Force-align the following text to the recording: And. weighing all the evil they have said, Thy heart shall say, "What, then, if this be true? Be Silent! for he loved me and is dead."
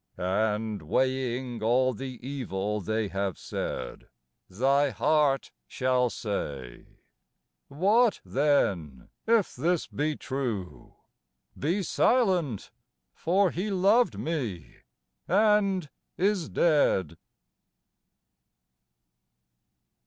And. 0.17 0.81
weighing 0.81 1.61
all 1.61 1.93
the 1.93 2.17
evil 2.27 2.81
they 2.81 3.07
have 3.09 3.37
said, 3.37 4.07
Thy 4.49 4.89
heart 4.89 5.51
shall 5.67 6.09
say, 6.09 6.87
"What, 7.67 8.19
then, 8.25 9.09
if 9.27 9.55
this 9.55 9.85
be 9.85 10.15
true? 10.15 10.95
Be 11.55 11.83
Silent! 11.83 12.71
for 13.13 13.51
he 13.51 13.69
loved 13.69 14.17
me 14.17 14.77
and 15.27 15.87
is 16.17 16.49
dead." 16.49 17.15